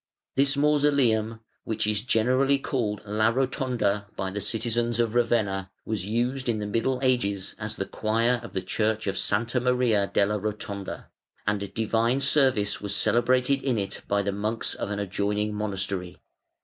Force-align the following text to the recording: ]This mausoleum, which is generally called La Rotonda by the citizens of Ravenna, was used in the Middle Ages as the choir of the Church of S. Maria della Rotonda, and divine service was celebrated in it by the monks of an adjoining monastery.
]This 0.35 0.57
mausoleum, 0.57 1.41
which 1.63 1.85
is 1.85 2.01
generally 2.01 2.57
called 2.57 3.03
La 3.05 3.31
Rotonda 3.31 4.05
by 4.15 4.31
the 4.31 4.41
citizens 4.41 4.99
of 4.99 5.13
Ravenna, 5.13 5.69
was 5.85 6.07
used 6.07 6.49
in 6.49 6.57
the 6.57 6.65
Middle 6.65 6.97
Ages 7.03 7.53
as 7.59 7.75
the 7.75 7.85
choir 7.85 8.39
of 8.41 8.53
the 8.53 8.63
Church 8.63 9.05
of 9.05 9.13
S. 9.13 9.31
Maria 9.61 10.09
della 10.11 10.39
Rotonda, 10.39 11.05
and 11.45 11.71
divine 11.75 12.19
service 12.19 12.81
was 12.81 12.95
celebrated 12.95 13.61
in 13.61 13.77
it 13.77 14.01
by 14.07 14.23
the 14.23 14.31
monks 14.31 14.73
of 14.73 14.89
an 14.89 14.97
adjoining 14.97 15.53
monastery. 15.53 16.17